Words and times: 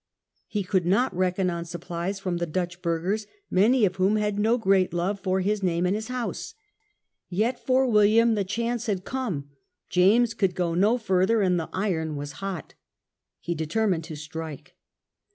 He 0.47 0.63
could 0.63 0.87
not 0.87 1.15
reckon 1.15 1.51
on 1.51 1.63
supplies 1.63 2.19
from 2.19 2.37
the 2.37 2.47
Dutch 2.47 2.81
burghers, 2.81 3.27
many 3.51 3.85
of 3.85 3.97
whom 3.97 4.15
had 4.15 4.39
no 4.39 4.57
great 4.57 4.95
love 4.95 5.19
for 5.19 5.41
his 5.41 5.61
name 5.61 5.85
and 5.85 5.93
his 5.95 6.07
house. 6.07 6.55
Yet 7.29 7.63
for 7.63 7.85
William 7.85 8.33
the 8.33 8.43
chance 8.43 8.87
had 8.87 9.05
come. 9.05 9.51
James 9.89 10.33
could 10.33 10.55
go 10.55 10.73
no 10.73 10.97
further 10.97 11.43
and 11.43 11.59
the 11.59 11.69
iron 11.71 12.15
was 12.15 12.31
hot. 12.41 12.73
He 13.39 13.53
determined 13.53 14.03
to 14.05 14.15
strike. 14.15 14.75